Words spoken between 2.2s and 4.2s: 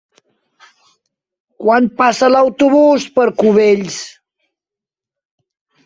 l'autobús per Cubells?